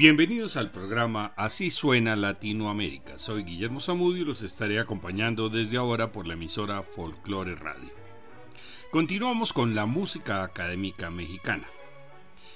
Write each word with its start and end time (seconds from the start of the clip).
Bienvenidos 0.00 0.56
al 0.56 0.70
programa 0.70 1.34
Así 1.36 1.70
suena 1.70 2.16
Latinoamérica. 2.16 3.18
Soy 3.18 3.44
Guillermo 3.44 3.82
Zamudio 3.82 4.22
y 4.22 4.24
los 4.24 4.42
estaré 4.42 4.80
acompañando 4.80 5.50
desde 5.50 5.76
ahora 5.76 6.10
por 6.10 6.26
la 6.26 6.32
emisora 6.32 6.82
Folklore 6.82 7.54
Radio. 7.54 7.90
Continuamos 8.90 9.52
con 9.52 9.74
la 9.74 9.84
música 9.84 10.42
académica 10.42 11.10
mexicana. 11.10 11.66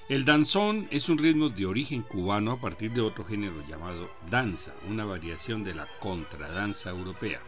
El 0.09 0.25
danzón 0.25 0.89
es 0.91 1.11
un 1.11 1.19
ritmo 1.19 1.51
de 1.51 1.67
origen 1.67 2.01
cubano 2.01 2.53
a 2.53 2.61
partir 2.63 2.93
de 2.93 3.03
otro 3.03 3.27
género 3.27 3.63
llamado 3.69 4.09
danza, 4.31 4.73
una 4.89 5.05
variación 5.05 5.65
de 5.65 5.75
la 5.75 5.87
contradanza 6.01 6.89
europea. 6.89 7.41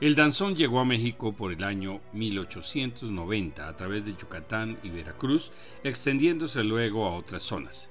El 0.00 0.14
danzón 0.14 0.56
llegó 0.56 0.80
a 0.80 0.86
México 0.86 1.34
por 1.34 1.52
el 1.52 1.64
año 1.64 2.00
1890 2.14 3.68
a 3.68 3.76
través 3.76 4.06
de 4.06 4.12
Yucatán 4.12 4.78
y 4.82 4.88
Veracruz, 4.88 5.52
extendiéndose 5.84 6.64
luego 6.64 7.04
a 7.04 7.12
otras 7.12 7.42
zonas. 7.42 7.90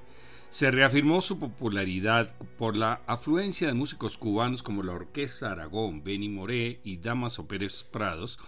Se 0.50 0.72
reafirmó 0.72 1.22
su 1.22 1.38
popularidad 1.40 2.34
por 2.58 2.76
la 2.76 3.02
afluencia 3.06 3.68
de 3.68 3.74
músicos 3.74 4.18
cubanos 4.18 4.64
como 4.64 4.82
la 4.82 4.94
Orquesta 4.94 5.52
Aragón, 5.52 6.04
Benny 6.04 6.30
Moré 6.30 6.80
y 6.84 6.98
Damaso 6.98 7.48
Pérez 7.48 7.84
Prados, 7.84 8.40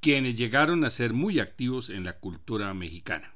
quienes 0.00 0.36
llegaron 0.36 0.84
a 0.84 0.90
ser 0.90 1.12
muy 1.12 1.40
activos 1.40 1.90
en 1.90 2.04
la 2.04 2.18
cultura 2.18 2.72
mexicana. 2.74 3.32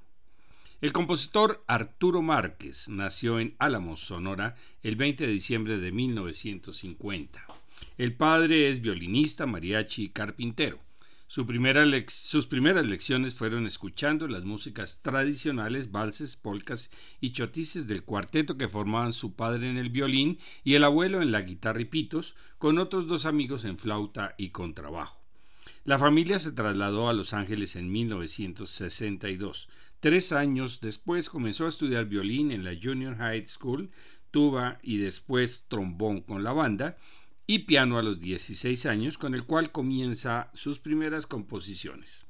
El 0.80 0.93
compositor 0.93 1.65
Arturo 1.66 2.23
Márquez 2.23 2.88
nació 2.88 3.41
en 3.41 3.56
Álamos, 3.59 4.01
Sonora, 4.01 4.55
el 4.82 4.96
20 4.96 5.27
de 5.27 5.32
diciembre 5.32 5.79
de 5.79 5.91
1950. 5.91 7.45
El 7.98 8.15
padre 8.15 8.68
es 8.68 8.80
violinista, 8.80 9.46
mariachi 9.46 10.05
y 10.05 10.09
carpintero. 10.10 10.79
Sus 11.30 11.46
primeras 11.46 12.86
lecciones 12.86 13.34
fueron 13.34 13.64
escuchando 13.64 14.26
las 14.26 14.45
músicas 14.45 15.00
tradicionales, 15.00 15.92
valses, 15.92 16.34
polcas 16.34 16.90
y 17.20 17.30
chotices 17.30 17.87
del 17.87 18.02
cuarteto 18.02 18.59
que 18.59 18.66
formaban 18.66 19.12
su 19.12 19.37
padre 19.37 19.70
en 19.70 19.76
el 19.76 19.90
violín 19.90 20.40
y 20.64 20.74
el 20.74 20.82
abuelo 20.82 21.22
en 21.22 21.30
la 21.30 21.42
guitarra 21.42 21.82
y 21.82 21.84
pitos, 21.84 22.34
con 22.59 22.78
otros 22.78 23.06
dos 23.06 23.26
amigos 23.26 23.64
en 23.64 23.78
flauta 23.78 24.34
y 24.38 24.50
contrabajo. 24.50 25.20
La 25.84 26.00
familia 26.00 26.40
se 26.40 26.50
trasladó 26.50 27.09
a 27.09 27.12
Los 27.12 27.32
Ángeles 27.32 27.76
en 27.76 27.92
1962. 27.92 29.68
Tres 30.00 30.32
años 30.32 30.80
después 30.80 31.30
comenzó 31.30 31.66
a 31.66 31.68
estudiar 31.68 32.06
violín 32.06 32.50
en 32.50 32.65
la 32.65 32.74
Junior 32.74 33.16
High 33.16 33.46
School, 33.46 33.92
tuba 34.32 34.80
y 34.82 34.96
después 34.96 35.65
trombón 35.68 36.22
con 36.22 36.42
la 36.42 36.52
banda, 36.52 36.96
y 37.52 37.59
piano 37.59 37.98
a 37.98 38.02
los 38.04 38.20
16 38.20 38.87
años, 38.87 39.18
con 39.18 39.34
el 39.34 39.43
cual 39.43 39.73
comienza 39.73 40.52
sus 40.54 40.79
primeras 40.79 41.26
composiciones. 41.26 42.24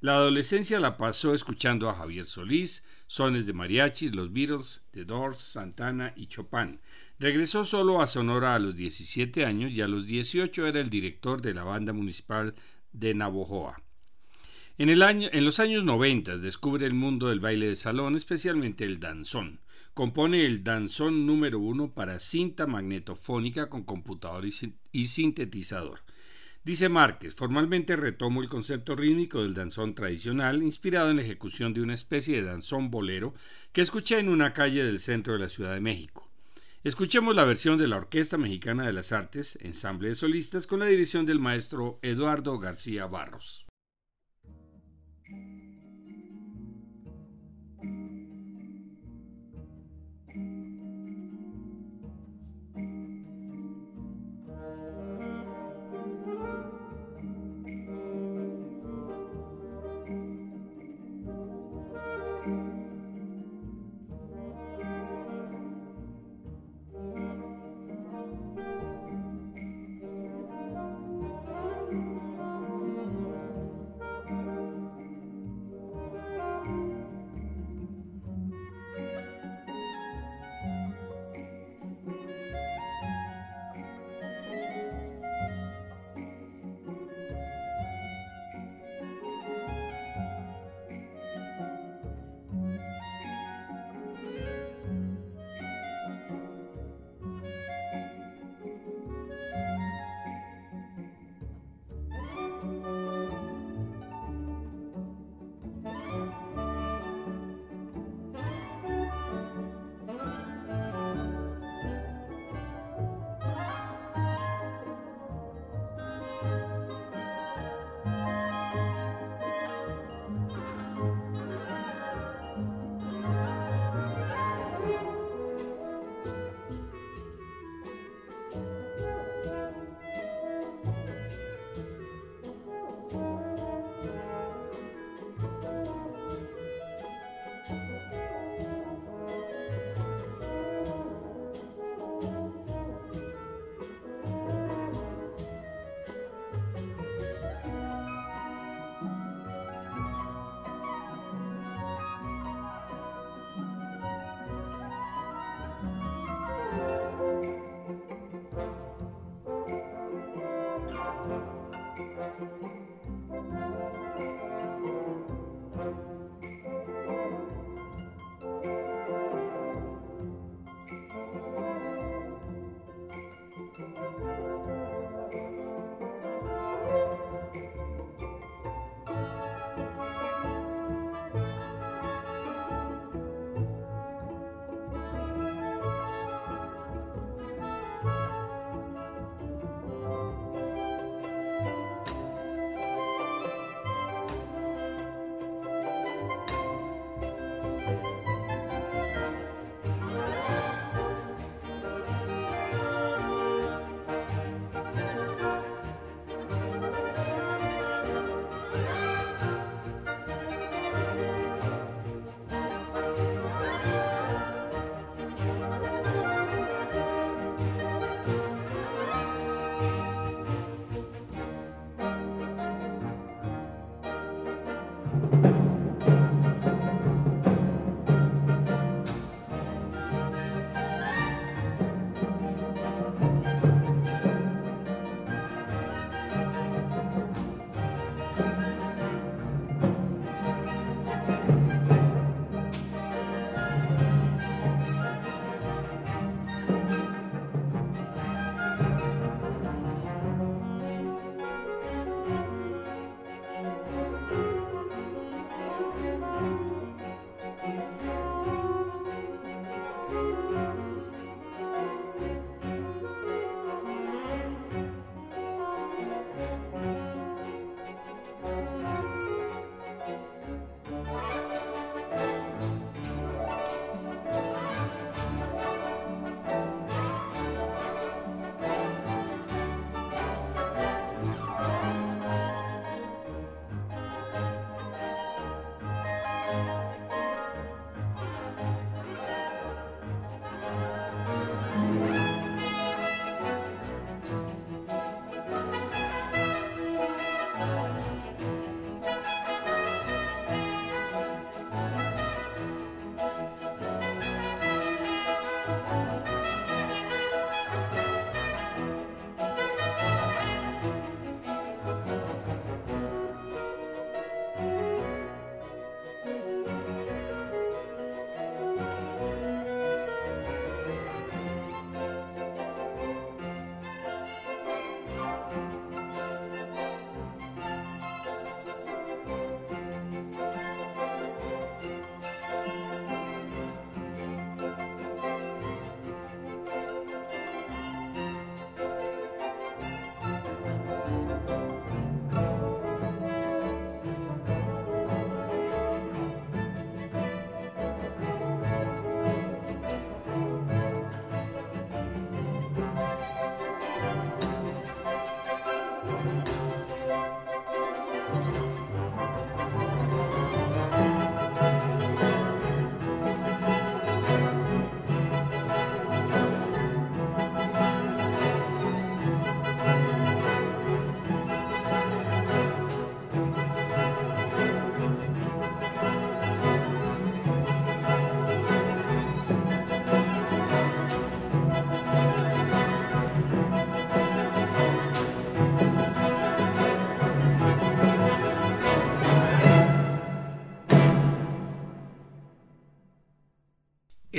La 0.00 0.14
adolescencia 0.14 0.78
la 0.78 0.96
pasó 0.96 1.34
escuchando 1.34 1.90
a 1.90 1.94
Javier 1.94 2.24
Solís, 2.24 2.84
sones 3.08 3.46
de 3.46 3.52
mariachis, 3.52 4.14
los 4.14 4.32
Beatles, 4.32 4.82
The 4.92 5.04
Doors, 5.04 5.38
Santana 5.38 6.12
y 6.14 6.28
Chopin. 6.28 6.78
Regresó 7.18 7.64
solo 7.64 8.00
a 8.00 8.06
Sonora 8.06 8.54
a 8.54 8.60
los 8.60 8.76
17 8.76 9.44
años 9.44 9.72
y 9.72 9.80
a 9.80 9.88
los 9.88 10.06
18 10.06 10.64
era 10.64 10.78
el 10.78 10.88
director 10.88 11.42
de 11.42 11.52
la 11.52 11.64
banda 11.64 11.92
municipal 11.92 12.54
de 12.92 13.12
Navojoa. 13.12 13.82
En, 14.82 15.44
los 15.44 15.60
años 15.60 15.84
90 15.84 16.38
descubre 16.38 16.86
el 16.86 16.94
mundo 16.94 17.28
del 17.28 17.38
baile 17.38 17.66
de 17.66 17.76
salón, 17.76 18.16
especialmente 18.16 18.86
el 18.86 18.98
danzón 18.98 19.60
compone 19.92 20.46
el 20.46 20.64
danzón 20.64 21.26
número 21.26 21.58
uno 21.58 21.92
para 21.92 22.18
cinta 22.18 22.66
magnetofónica 22.66 23.68
con 23.68 23.82
computador 23.82 24.46
y, 24.46 25.04
sintetizador. 25.04 26.00
Dice 26.64 26.88
Márquez, 26.88 27.34
formalmente 27.34 27.94
retomo 27.94 28.40
el 28.40 28.48
concepto 28.48 28.96
rítmico 28.96 29.42
del 29.42 29.52
danzón 29.52 29.94
tradicional, 29.94 30.62
inspirado 30.62 31.10
en 31.10 31.16
la 31.16 31.24
ejecución 31.24 31.74
de 31.74 31.82
una 31.82 31.92
especie 31.92 32.36
de 32.36 32.48
danzón 32.48 32.90
bolero 32.90 33.34
que 33.74 33.82
escuché 33.82 34.18
en 34.18 34.30
una 34.30 34.54
calle 34.54 34.82
del 34.82 34.98
centro 34.98 35.34
de 35.34 35.40
la 35.40 35.50
Ciudad 35.50 35.74
de 35.74 35.82
México. 35.82 36.30
Escuchemos 36.84 37.36
la 37.36 37.44
versión 37.44 37.76
de 37.76 37.86
la 37.86 37.98
Orquesta 37.98 38.38
Mexicana 38.38 38.86
de 38.86 38.94
las 38.94 39.12
Artes, 39.12 39.58
ensamble 39.60 40.08
de 40.08 40.14
solistas, 40.14 40.66
con 40.66 40.80
la 40.80 40.86
dirección 40.86 41.26
del 41.26 41.38
maestro 41.38 41.98
Eduardo 42.00 42.58
García 42.58 43.04
Barros. 43.04 43.66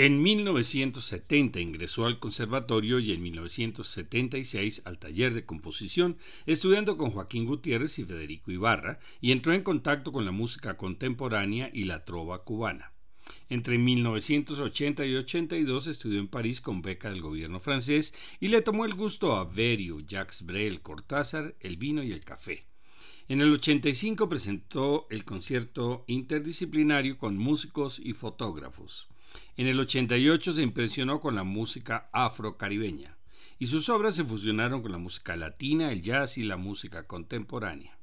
En 0.03 0.19
1970 0.23 1.59
ingresó 1.59 2.07
al 2.07 2.17
conservatorio 2.17 2.97
y 2.97 3.11
en 3.11 3.21
1976 3.21 4.81
al 4.85 4.97
taller 4.97 5.35
de 5.35 5.45
composición, 5.45 6.17
estudiando 6.47 6.97
con 6.97 7.11
Joaquín 7.11 7.45
Gutiérrez 7.45 7.99
y 7.99 8.05
Federico 8.05 8.49
Ibarra, 8.49 8.97
y 9.19 9.31
entró 9.31 9.53
en 9.53 9.61
contacto 9.61 10.11
con 10.11 10.25
la 10.25 10.31
música 10.31 10.75
contemporánea 10.75 11.69
y 11.71 11.83
la 11.83 12.03
trova 12.03 12.43
cubana. 12.43 12.93
Entre 13.47 13.77
1980 13.77 15.05
y 15.05 15.13
82 15.17 15.85
estudió 15.85 16.19
en 16.19 16.29
París 16.29 16.61
con 16.61 16.81
beca 16.81 17.11
del 17.11 17.21
gobierno 17.21 17.59
francés 17.59 18.15
y 18.39 18.47
le 18.47 18.63
tomó 18.63 18.85
el 18.85 18.95
gusto 18.95 19.35
a 19.35 19.43
Berio, 19.43 19.99
Jacques 19.99 20.41
Brel, 20.43 20.81
Cortázar, 20.81 21.53
el 21.59 21.77
vino 21.77 22.01
y 22.01 22.11
el 22.11 22.23
café. 22.23 22.65
En 23.27 23.39
el 23.39 23.53
85 23.53 24.27
presentó 24.27 25.05
el 25.11 25.25
concierto 25.25 26.05
interdisciplinario 26.07 27.19
con 27.19 27.37
músicos 27.37 27.99
y 28.03 28.13
fotógrafos. 28.13 29.10
En 29.57 29.67
el 29.67 29.79
88 29.79 30.53
se 30.53 30.61
impresionó 30.61 31.19
con 31.19 31.35
la 31.35 31.43
música 31.43 32.09
afrocaribeña 32.13 33.17
y 33.59 33.67
sus 33.67 33.89
obras 33.89 34.15
se 34.15 34.23
fusionaron 34.23 34.81
con 34.81 34.91
la 34.91 34.97
música 34.97 35.35
latina, 35.35 35.91
el 35.91 36.01
jazz 36.01 36.37
y 36.37 36.43
la 36.43 36.57
música 36.57 37.05
contemporánea. 37.05 37.97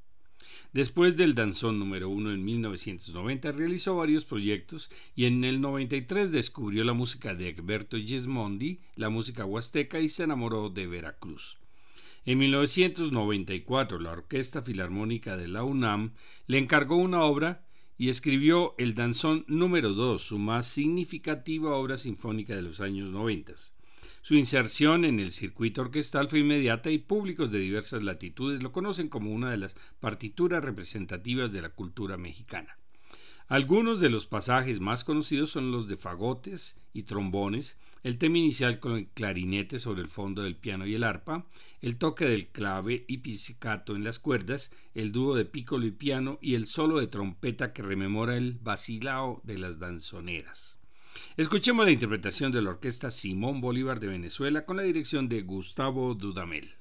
Después 0.72 1.16
del 1.16 1.34
danzón 1.34 1.78
número 1.78 2.10
uno 2.10 2.30
en 2.30 2.44
1990 2.44 3.52
realizó 3.52 3.96
varios 3.96 4.24
proyectos 4.24 4.90
y 5.16 5.24
en 5.24 5.42
el 5.44 5.60
93 5.60 6.30
descubrió 6.30 6.84
la 6.84 6.92
música 6.92 7.34
de 7.34 7.48
Egberto 7.48 7.96
Gismondi, 7.96 8.80
la 8.94 9.08
música 9.08 9.46
huasteca 9.46 10.00
y 10.00 10.10
se 10.10 10.24
enamoró 10.24 10.68
de 10.68 10.86
Veracruz. 10.86 11.56
En 12.26 12.38
1994 12.38 13.98
la 13.98 14.12
Orquesta 14.12 14.60
Filarmónica 14.60 15.38
de 15.38 15.48
la 15.48 15.64
UNAM 15.64 16.12
le 16.46 16.58
encargó 16.58 16.96
una 16.96 17.22
obra 17.22 17.64
y 17.98 18.08
escribió 18.10 18.76
el 18.78 18.94
danzón 18.94 19.44
número 19.48 19.92
2, 19.92 20.22
su 20.22 20.38
más 20.38 20.66
significativa 20.68 21.74
obra 21.74 21.96
sinfónica 21.96 22.54
de 22.54 22.62
los 22.62 22.80
años 22.80 23.10
90. 23.10 23.54
Su 24.22 24.34
inserción 24.36 25.04
en 25.04 25.18
el 25.18 25.32
circuito 25.32 25.80
orquestal 25.80 26.28
fue 26.28 26.38
inmediata 26.38 26.90
y 26.90 26.98
públicos 26.98 27.50
de 27.50 27.58
diversas 27.58 28.04
latitudes 28.04 28.62
lo 28.62 28.70
conocen 28.70 29.08
como 29.08 29.32
una 29.32 29.50
de 29.50 29.56
las 29.56 29.74
partituras 29.98 30.64
representativas 30.64 31.50
de 31.52 31.62
la 31.62 31.70
cultura 31.70 32.16
mexicana. 32.16 32.77
Algunos 33.48 33.98
de 33.98 34.10
los 34.10 34.26
pasajes 34.26 34.78
más 34.78 35.04
conocidos 35.04 35.48
son 35.48 35.72
los 35.72 35.88
de 35.88 35.96
fagotes 35.96 36.76
y 36.92 37.04
trombones, 37.04 37.78
el 38.02 38.18
tema 38.18 38.36
inicial 38.36 38.78
con 38.78 38.92
el 38.92 39.08
clarinete 39.08 39.78
sobre 39.78 40.02
el 40.02 40.08
fondo 40.08 40.42
del 40.42 40.54
piano 40.54 40.86
y 40.86 40.94
el 40.94 41.02
arpa, 41.02 41.46
el 41.80 41.96
toque 41.96 42.26
del 42.26 42.48
clave 42.48 43.06
y 43.08 43.18
pizzicato 43.18 43.96
en 43.96 44.04
las 44.04 44.18
cuerdas, 44.18 44.70
el 44.94 45.12
dúo 45.12 45.34
de 45.34 45.46
pícolo 45.46 45.86
y 45.86 45.92
piano 45.92 46.38
y 46.42 46.56
el 46.56 46.66
solo 46.66 47.00
de 47.00 47.06
trompeta 47.06 47.72
que 47.72 47.80
rememora 47.80 48.36
el 48.36 48.58
vacilao 48.62 49.40
de 49.44 49.56
las 49.56 49.78
danzoneras. 49.78 50.78
Escuchemos 51.38 51.86
la 51.86 51.92
interpretación 51.92 52.52
de 52.52 52.60
la 52.60 52.68
orquesta 52.68 53.10
Simón 53.10 53.62
Bolívar 53.62 53.98
de 53.98 54.08
Venezuela 54.08 54.66
con 54.66 54.76
la 54.76 54.82
dirección 54.82 55.26
de 55.26 55.40
Gustavo 55.40 56.14
Dudamel. 56.14 56.74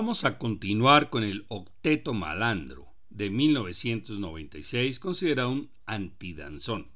Vamos 0.00 0.24
a 0.24 0.38
continuar 0.38 1.10
con 1.10 1.24
el 1.24 1.44
Octeto 1.48 2.14
Malandro 2.14 2.86
de 3.10 3.30
1996, 3.30 5.00
considerado 5.00 5.50
un 5.50 5.70
antidanzón. 5.86 6.86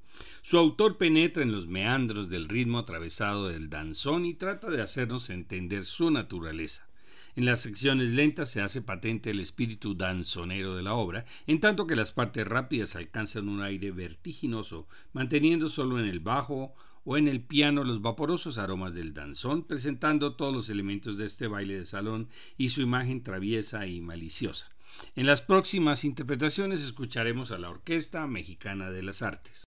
Su 0.43 0.57
autor 0.57 0.99
penetra 0.99 1.43
en 1.43 1.51
los 1.51 1.67
meandros 1.67 2.29
del 2.29 2.49
ritmo 2.49 2.79
atravesado 2.79 3.49
del 3.49 3.69
danzón 3.69 4.25
y 4.25 4.35
trata 4.35 4.71
de 4.71 4.81
hacernos 4.81 5.31
entender 5.31 5.85
su 5.85 6.13
naturaleza. 6.13 6.87
En 7.35 7.45
las 7.45 7.63
secciones 7.63 8.11
lentas 8.11 8.53
se 8.53 8.61
hace 8.61 8.83
patente 8.83 9.31
el 9.31 9.41
espíritu 9.41 9.97
danzonero 9.97 10.77
de 10.77 10.85
la 10.85 10.95
obra, 10.95 11.25
en 11.49 11.59
tanto 11.59 11.89
que 11.89 11.97
las 11.97 12.13
partes 12.13 12.47
rápidas 12.47 12.95
alcanzan 12.95 13.49
un 13.49 13.63
aire 13.63 13.91
vertiginoso, 13.91 14.87
manteniendo 15.13 15.69
solo 15.69 15.99
en 15.99 16.07
el 16.07 16.21
bajo 16.21 16.73
o 17.05 17.17
en 17.17 17.29
el 17.29 17.43
piano 17.43 17.85
los 17.85 18.03
vaporosos 18.03 18.59
aromas 18.59 18.95
del 18.95 19.15
danzón, 19.15 19.65
presentando 19.65 20.35
todos 20.37 20.55
los 20.55 20.71
elementos 20.71 21.19
de 21.19 21.27
este 21.27 21.47
baile 21.47 21.79
de 21.79 21.87
salón 21.87 22.29
y 22.57 22.71
su 22.71 22.81
imagen 22.81 23.23
traviesa 23.23 23.87
y 23.87 24.01
maliciosa. 24.01 24.71
En 25.17 25.27
las 25.27 25.43
próximas 25.43 26.05
interpretaciones 26.05 26.83
escucharemos 26.83 27.51
a 27.51 27.59
la 27.59 27.71
Orquesta 27.71 28.27
Mexicana 28.27 28.91
de 28.91 29.03
las 29.03 29.23
Artes. 29.23 29.65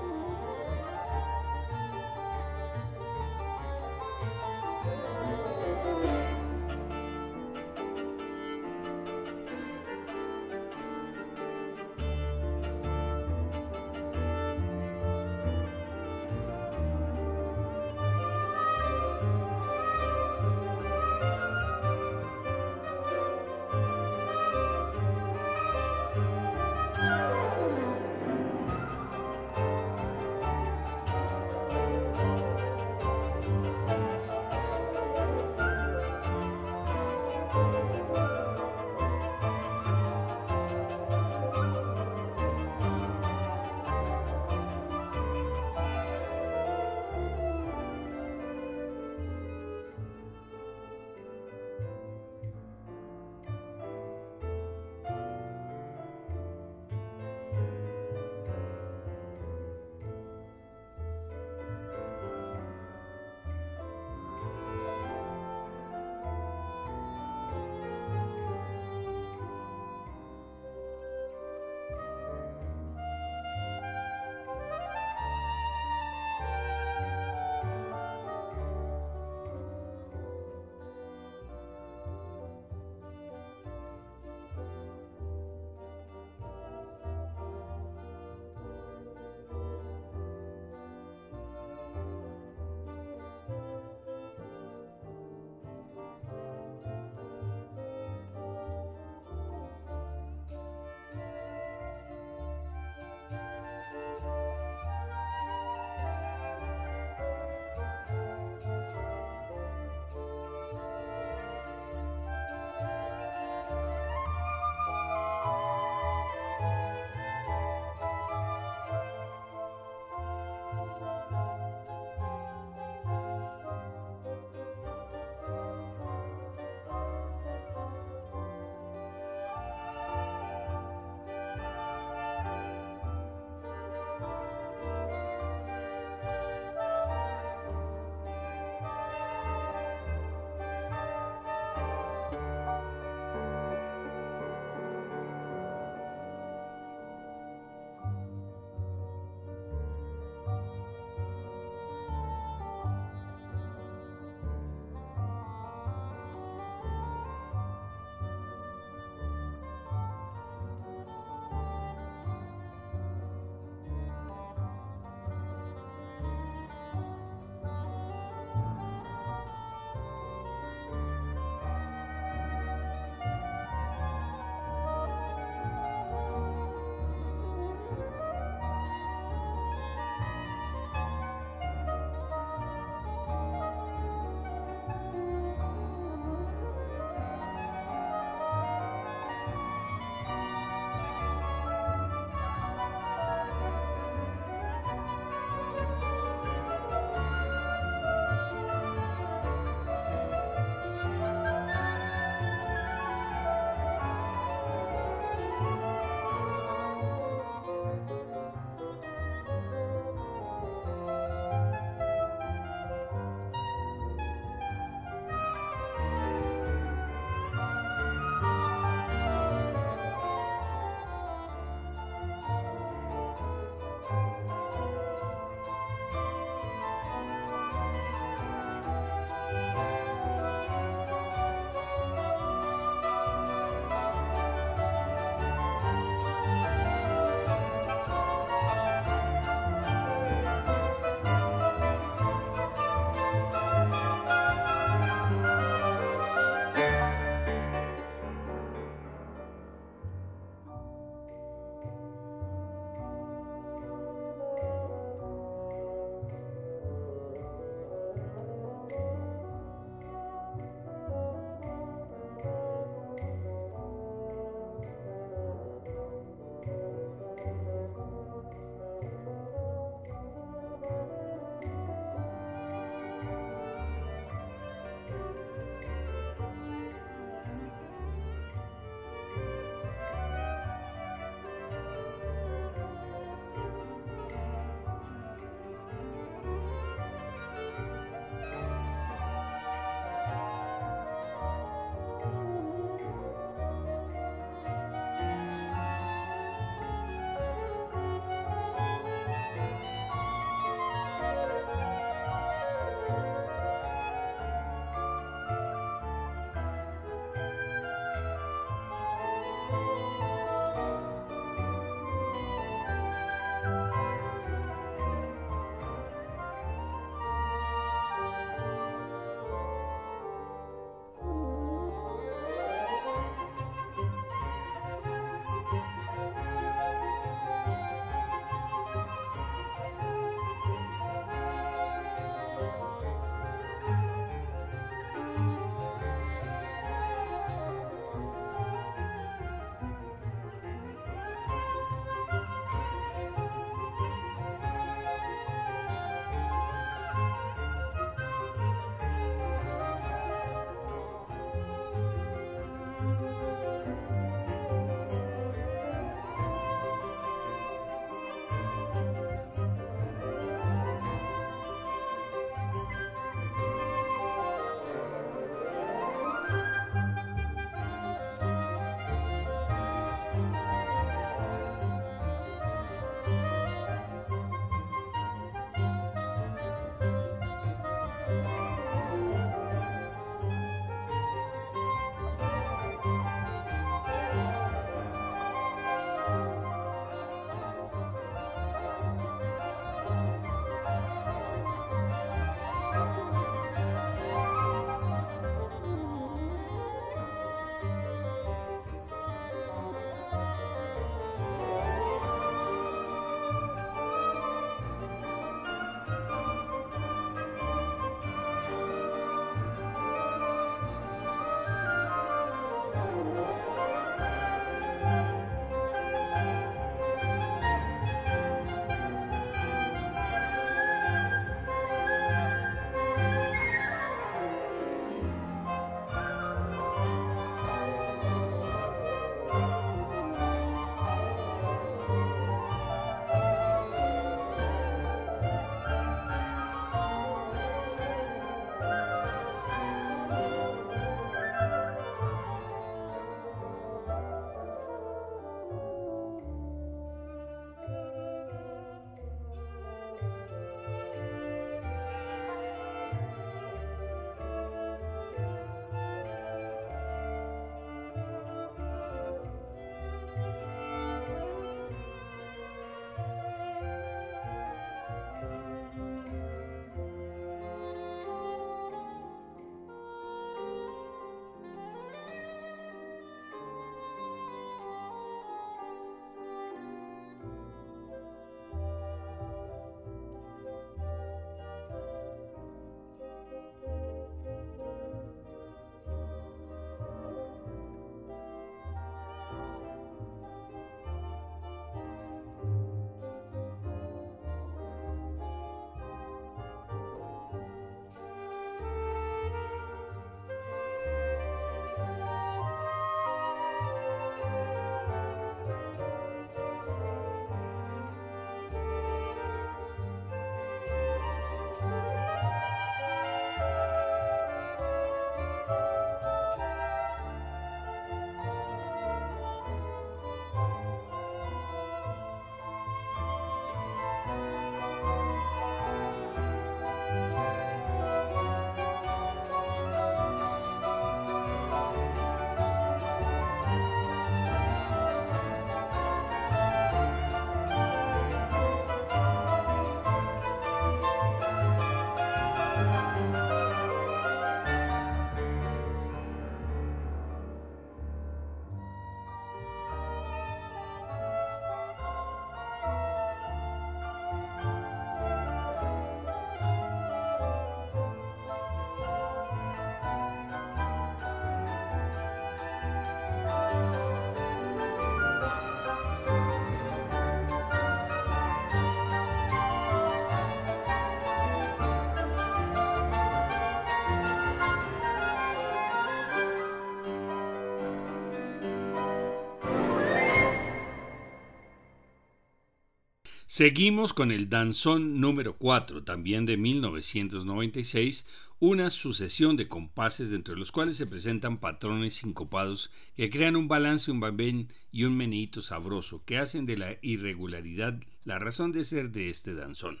Seguimos 583.52 584.14
con 584.14 584.30
el 584.30 584.48
danzón 584.48 585.20
número 585.20 585.56
4, 585.56 586.04
también 586.04 586.46
de 586.46 586.56
1996, 586.56 588.24
una 588.60 588.90
sucesión 588.90 589.56
de 589.56 589.66
compases 589.66 590.30
dentro 590.30 590.54
de 590.54 590.60
los 590.60 590.70
cuales 590.70 590.96
se 590.96 591.08
presentan 591.08 591.58
patrones 591.58 592.14
sincopados 592.14 592.92
que 593.16 593.28
crean 593.28 593.56
un 593.56 593.66
balance, 593.66 594.12
un 594.12 594.20
vaivén 594.20 594.68
y 594.92 595.02
un 595.02 595.16
meneíto 595.16 595.62
sabroso 595.62 596.22
que 596.24 596.38
hacen 596.38 596.64
de 596.64 596.76
la 596.76 596.96
irregularidad 597.02 598.00
la 598.24 598.38
razón 598.38 598.70
de 598.70 598.84
ser 598.84 599.10
de 599.10 599.30
este 599.30 599.52
danzón. 599.52 600.00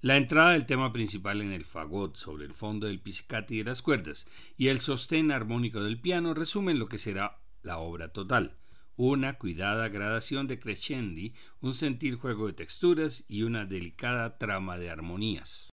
La 0.00 0.16
entrada 0.16 0.52
del 0.52 0.64
tema 0.64 0.90
principal 0.90 1.42
en 1.42 1.52
el 1.52 1.66
fagot 1.66 2.16
sobre 2.16 2.46
el 2.46 2.54
fondo 2.54 2.86
del 2.86 3.00
pizzicato 3.00 3.52
y 3.52 3.58
de 3.58 3.64
las 3.64 3.82
cuerdas 3.82 4.26
y 4.56 4.68
el 4.68 4.80
sostén 4.80 5.30
armónico 5.30 5.84
del 5.84 6.00
piano 6.00 6.32
resumen 6.32 6.78
lo 6.78 6.88
que 6.88 6.96
será 6.96 7.36
la 7.60 7.76
obra 7.76 8.14
total 8.14 8.56
una 8.98 9.34
cuidada 9.34 9.88
gradación 9.88 10.48
de 10.48 10.58
crescendi, 10.58 11.32
un 11.60 11.72
sentir 11.72 12.16
juego 12.16 12.48
de 12.48 12.52
texturas 12.52 13.24
y 13.28 13.44
una 13.44 13.64
delicada 13.64 14.38
trama 14.38 14.76
de 14.76 14.90
armonías. 14.90 15.70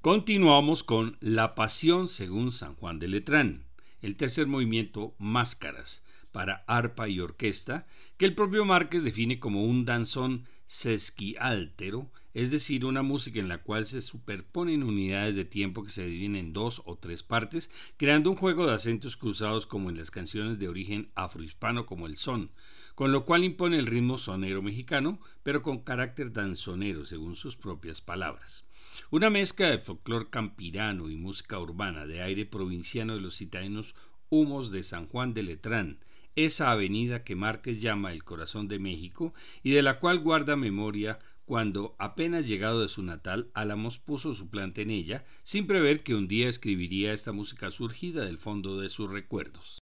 Continuamos 0.00 0.84
con 0.84 1.16
La 1.18 1.56
Pasión 1.56 2.06
según 2.06 2.52
San 2.52 2.76
Juan 2.76 3.00
de 3.00 3.08
Letrán, 3.08 3.64
el 4.00 4.14
tercer 4.14 4.46
movimiento 4.46 5.16
Máscaras, 5.18 6.04
para 6.30 6.62
arpa 6.68 7.08
y 7.08 7.18
orquesta, 7.18 7.84
que 8.16 8.24
el 8.24 8.36
propio 8.36 8.64
Márquez 8.64 9.02
define 9.02 9.40
como 9.40 9.64
un 9.64 9.84
danzón 9.84 10.44
sesquiáltero, 10.66 12.12
es 12.32 12.52
decir, 12.52 12.84
una 12.84 13.02
música 13.02 13.40
en 13.40 13.48
la 13.48 13.64
cual 13.64 13.86
se 13.86 14.00
superponen 14.00 14.84
unidades 14.84 15.34
de 15.34 15.44
tiempo 15.44 15.82
que 15.82 15.90
se 15.90 16.06
dividen 16.06 16.36
en 16.36 16.52
dos 16.52 16.80
o 16.84 16.96
tres 16.96 17.24
partes, 17.24 17.68
creando 17.96 18.30
un 18.30 18.36
juego 18.36 18.68
de 18.68 18.74
acentos 18.74 19.16
cruzados 19.16 19.66
como 19.66 19.90
en 19.90 19.96
las 19.96 20.12
canciones 20.12 20.60
de 20.60 20.68
origen 20.68 21.10
afrohispano 21.16 21.86
como 21.86 22.06
el 22.06 22.16
son, 22.18 22.52
con 22.94 23.10
lo 23.10 23.24
cual 23.24 23.42
impone 23.42 23.80
el 23.80 23.86
ritmo 23.86 24.16
sonero 24.16 24.62
mexicano, 24.62 25.18
pero 25.42 25.60
con 25.60 25.80
carácter 25.80 26.32
danzonero, 26.32 27.04
según 27.04 27.34
sus 27.34 27.56
propias 27.56 28.00
palabras. 28.00 28.67
Una 29.10 29.30
mezcla 29.30 29.70
de 29.70 29.78
folclor 29.78 30.30
campirano 30.30 31.08
y 31.08 31.16
música 31.16 31.58
urbana 31.58 32.06
de 32.06 32.22
aire 32.22 32.44
provinciano 32.44 33.14
de 33.14 33.20
los 33.20 33.36
citadinos 33.36 33.94
humos 34.28 34.70
de 34.70 34.82
San 34.82 35.06
Juan 35.06 35.34
de 35.34 35.42
Letrán, 35.42 35.98
esa 36.36 36.70
avenida 36.70 37.24
que 37.24 37.34
Márquez 37.34 37.80
llama 37.80 38.12
el 38.12 38.22
corazón 38.22 38.68
de 38.68 38.78
México 38.78 39.34
y 39.62 39.70
de 39.70 39.82
la 39.82 39.98
cual 39.98 40.18
guarda 40.18 40.56
memoria 40.56 41.18
cuando, 41.46 41.96
apenas 41.98 42.46
llegado 42.46 42.82
de 42.82 42.88
su 42.88 43.02
natal, 43.02 43.50
Álamos 43.54 43.98
puso 43.98 44.34
su 44.34 44.50
planta 44.50 44.82
en 44.82 44.90
ella, 44.90 45.24
sin 45.42 45.66
prever 45.66 46.02
que 46.02 46.14
un 46.14 46.28
día 46.28 46.48
escribiría 46.48 47.14
esta 47.14 47.32
música 47.32 47.70
surgida 47.70 48.26
del 48.26 48.36
fondo 48.36 48.78
de 48.78 48.90
sus 48.90 49.10
recuerdos. 49.10 49.78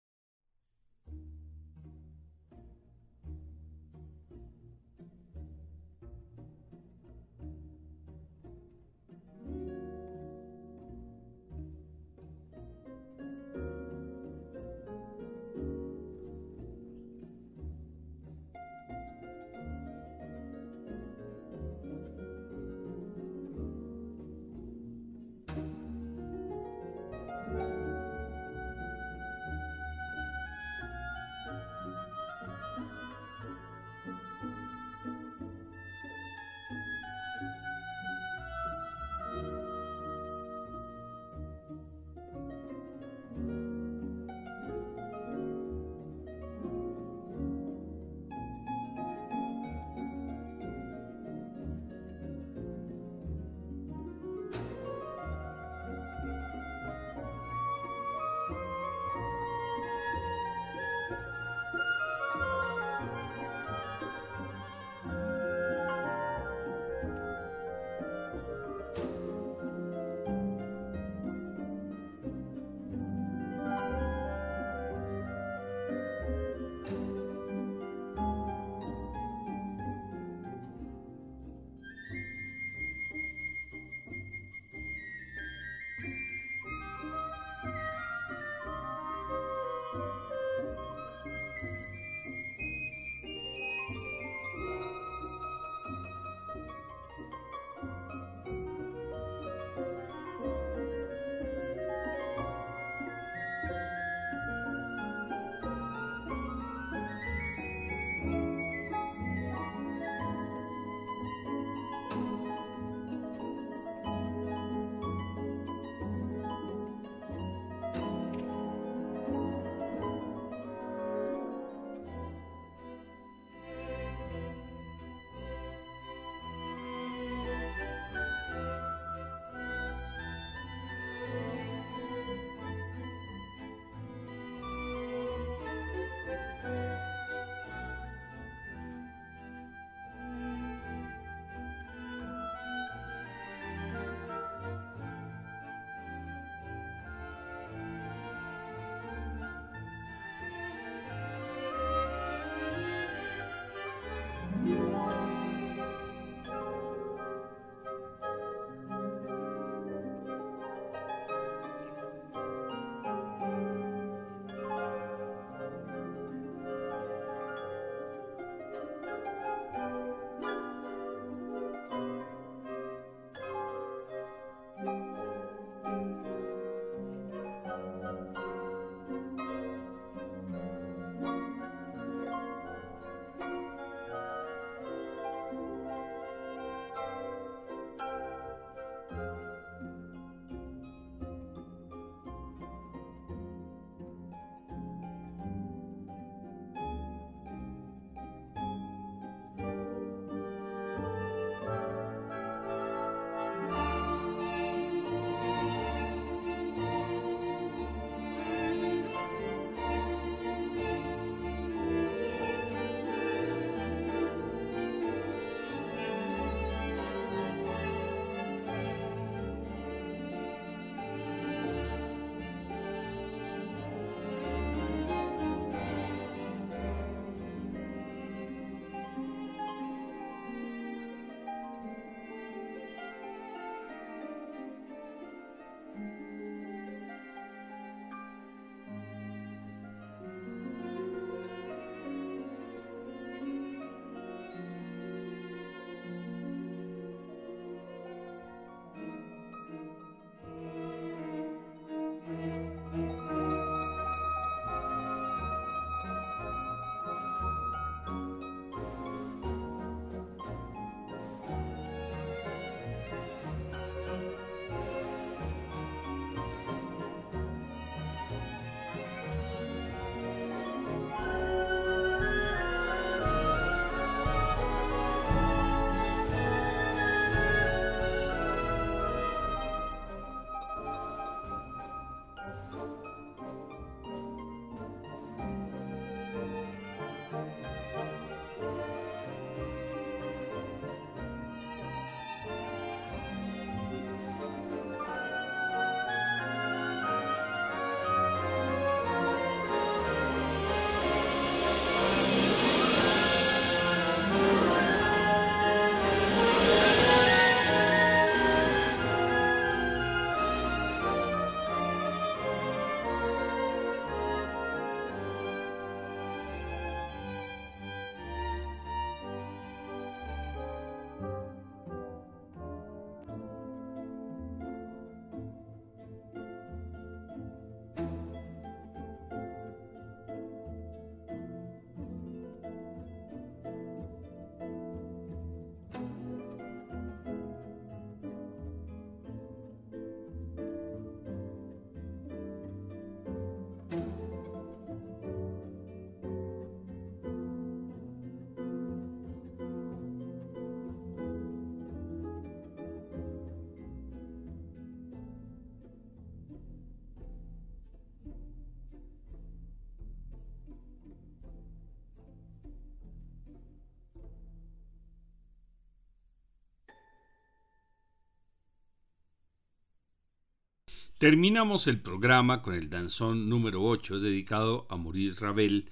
Terminamos 371.23 371.87
el 371.87 372.01
programa 372.01 372.61
con 372.61 372.73
el 372.73 372.89
danzón 372.89 373.47
número 373.47 373.81
8 373.81 374.19
dedicado 374.19 374.85
a 374.89 374.97
Maurice 374.97 375.39
Ravel, 375.39 375.89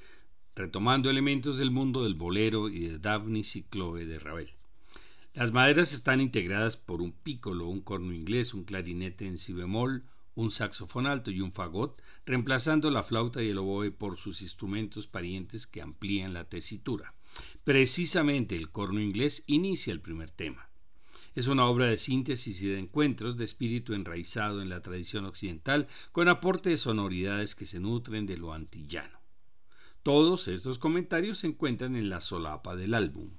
retomando 0.58 1.10
elementos 1.10 1.58
del 1.58 1.72
mundo 1.72 2.04
del 2.04 2.16
bolero 2.16 2.68
y 2.68 2.82
de 2.82 3.00
Daphne 3.00 3.40
y 3.40 3.64
Chloe 3.72 4.06
de 4.06 4.20
Ravel. 4.20 4.52
Las 5.34 5.54
maderas 5.54 5.94
están 5.94 6.20
integradas 6.20 6.76
por 6.76 7.02
un 7.02 7.14
pícolo, 7.14 7.68
un 7.68 7.80
corno 7.80 8.14
inglés, 8.14 8.54
un 8.54 8.66
clarinete 8.66 9.26
en 9.26 9.38
si 9.38 9.54
bemol, 9.54 10.04
un 10.36 10.52
saxofón 10.52 11.08
alto 11.08 11.32
y 11.32 11.40
un 11.40 11.54
fagot, 11.54 12.02
reemplazando 12.26 12.92
la 12.92 13.04
flauta 13.04 13.42
y 13.42 13.52
el 13.52 13.60
oboe 13.60 13.90
por 13.92 14.18
sus 14.18 14.42
instrumentos 14.42 15.08
parientes 15.08 15.66
que 15.66 15.82
amplían 15.82 16.34
la 16.34 16.50
tesitura. 16.50 17.14
Precisamente 17.64 18.58
el 18.58 18.70
corno 18.70 19.00
inglés 19.00 19.46
inicia 19.48 19.94
el 19.94 20.02
primer 20.02 20.30
tema. 20.30 20.71
Es 21.34 21.48
una 21.48 21.66
obra 21.66 21.86
de 21.86 21.98
síntesis 21.98 22.62
y 22.62 22.68
de 22.68 22.80
encuentros 22.80 23.38
de 23.38 23.46
espíritu 23.46 23.94
enraizado 23.94 24.62
en 24.62 24.70
la 24.70 24.82
tradición 24.82 25.26
occidental, 25.26 25.88
con 26.12 26.28
aporte 26.28 26.70
de 26.70 26.78
sonoridades 26.78 27.56
que 27.56 27.66
se 27.66 27.80
nutren 27.80 28.26
de 28.26 28.38
lo 28.38 28.54
antillano. 28.54 29.22
Todos 30.04 30.48
estos 30.48 30.78
comentarios 30.78 31.40
se 31.40 31.48
encuentran 31.48 31.96
en 31.96 32.10
la 32.10 32.22
solapa 32.22 32.76
del 32.76 32.94
álbum. 32.94 33.32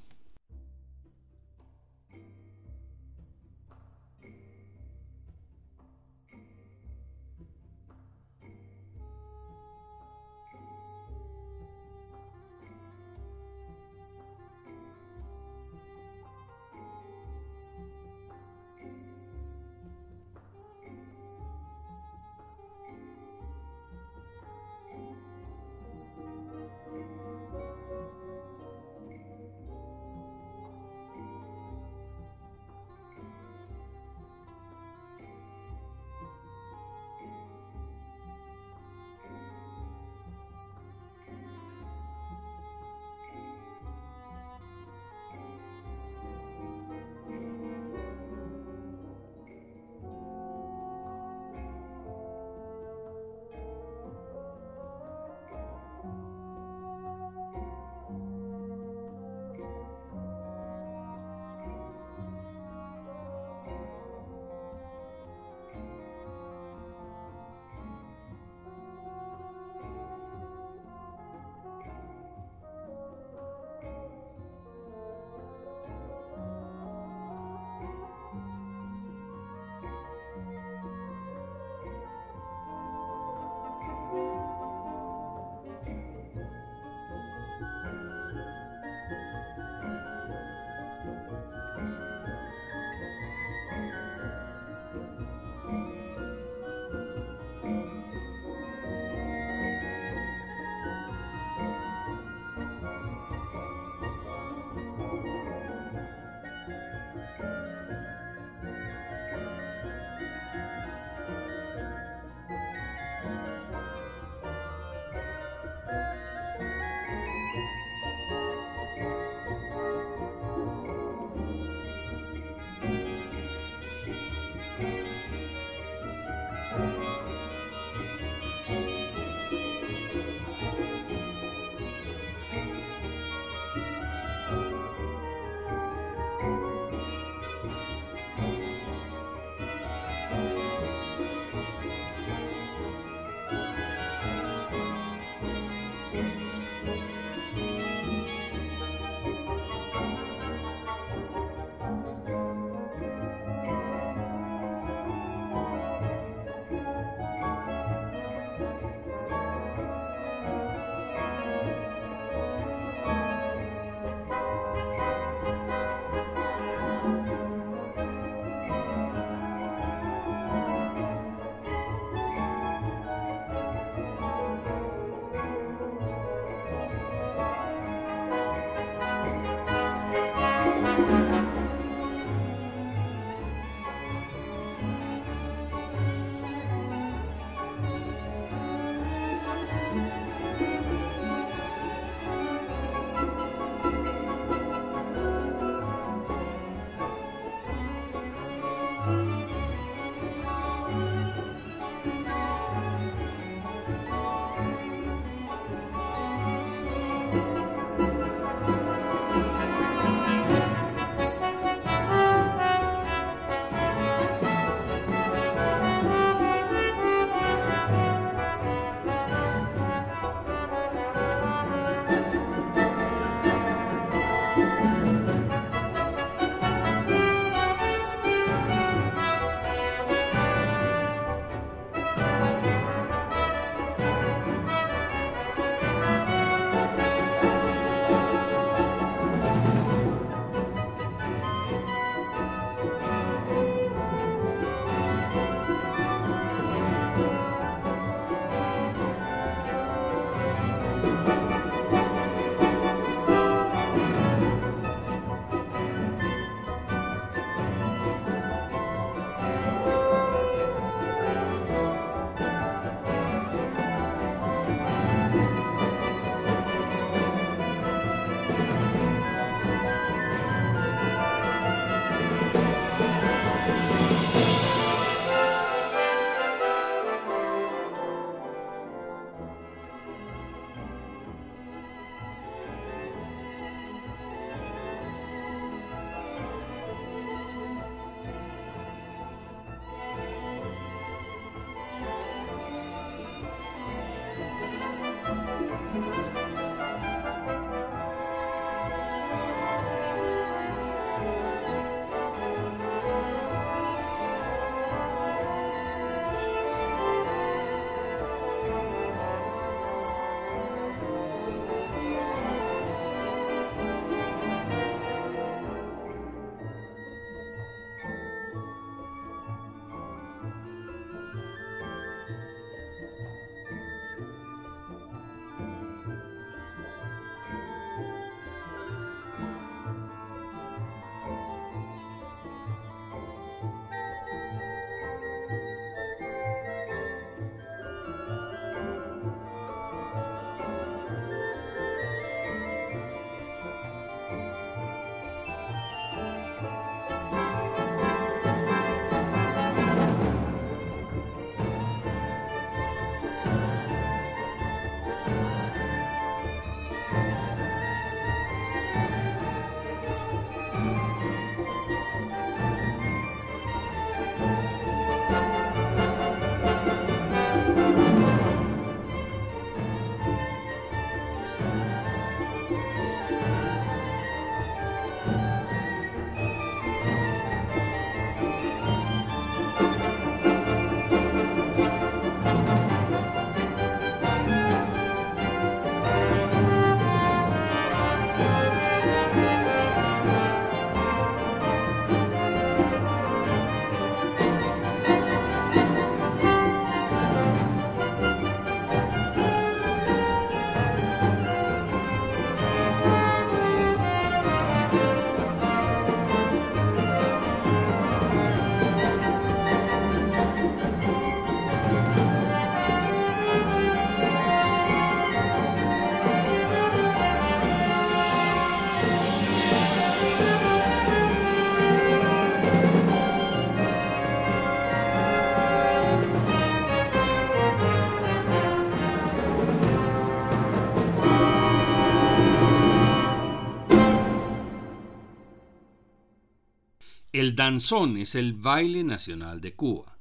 El 437.43 437.57
danzón 437.57 438.18
es 438.18 438.36
el 438.36 438.53
baile 438.53 439.03
nacional 439.03 439.61
de 439.61 439.74
Cuba. 439.74 440.16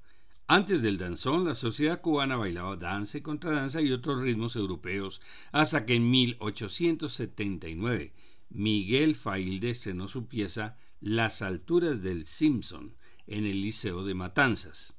Antes 0.48 0.82
del 0.82 0.98
danzón, 0.98 1.46
la 1.46 1.54
sociedad 1.54 2.02
cubana 2.02 2.36
bailaba 2.36 2.78
danza 2.78 3.20
y 3.20 3.22
contradanza 3.22 3.80
y 3.80 3.92
otros 3.92 4.24
ritmos 4.24 4.56
europeos, 4.56 5.22
hasta 5.52 5.86
que 5.86 5.94
en 5.94 6.10
1879 6.10 8.12
Miguel 8.50 9.14
Failde 9.14 9.70
estrenó 9.70 10.08
su 10.08 10.26
pieza 10.26 10.80
Las 11.00 11.44
alturas 11.44 12.02
del 12.02 12.26
Simpson 12.26 12.96
en 13.28 13.46
el 13.46 13.62
Liceo 13.62 14.04
de 14.04 14.16
Matanzas. 14.16 14.96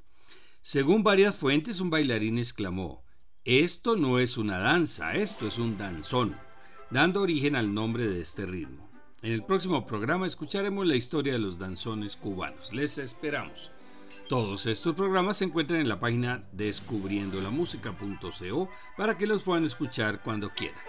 Según 0.61 1.03
varias 1.03 1.35
fuentes, 1.35 1.81
un 1.81 1.91
bailarín 1.91 2.39
exclamó, 2.39 3.03
Esto 3.45 3.97
no 3.97 4.21
es 4.21 4.37
una 4.37 4.59
danza, 4.59 5.17
esto 5.17 5.49
es 5.49 5.59
un 5.59 5.77
danzón, 5.77 6.37
dando 6.89 7.21
origen 7.21 7.57
al 7.57 7.75
nombre 7.75 8.07
de 8.07 8.21
este 8.21 8.47
ritmo. 8.47 8.92
En 9.23 9.33
el 9.33 9.45
próximo 9.45 9.87
programa 9.87 10.27
escucharemos 10.27 10.85
la 10.85 10.97
historia 10.97 11.35
de 11.35 11.39
los 11.39 11.57
danzones 11.57 12.17
cubanos. 12.17 12.73
Les 12.73 12.99
esperamos. 12.99 13.71
Todos 14.29 14.67
estos 14.67 14.97
programas 14.97 15.37
se 15.37 15.45
encuentran 15.45 15.81
en 15.81 15.89
la 15.89 16.01
página 16.01 16.43
descubriendolamusica.co 16.51 18.69
para 18.97 19.17
que 19.17 19.29
los 19.29 19.43
puedan 19.43 19.65
escuchar 19.65 20.21
cuando 20.23 20.51
quieran. 20.51 20.83